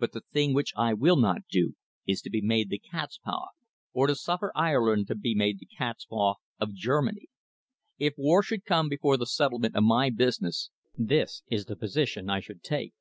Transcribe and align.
But 0.00 0.10
the 0.10 0.22
thing 0.32 0.54
which 0.54 0.72
I 0.76 0.92
will 0.92 1.14
not 1.14 1.42
do 1.48 1.76
is 2.04 2.20
to 2.22 2.30
be 2.30 2.40
made 2.40 2.68
the 2.68 2.80
cat's 2.80 3.18
paw, 3.18 3.50
or 3.92 4.08
to 4.08 4.16
suffer 4.16 4.50
Ireland 4.56 5.06
to 5.06 5.14
be 5.14 5.36
made 5.36 5.60
the 5.60 5.66
cat's 5.78 6.04
paw, 6.04 6.34
of 6.58 6.74
Germany. 6.74 7.28
If 7.96 8.14
war 8.18 8.42
should 8.42 8.64
come 8.64 8.88
before 8.88 9.16
the 9.16 9.24
settlement 9.24 9.76
of 9.76 9.84
my 9.84 10.10
business, 10.10 10.70
this 10.96 11.44
is 11.48 11.66
the 11.66 11.76
position 11.76 12.28
I 12.28 12.40
should 12.40 12.64
take. 12.64 12.92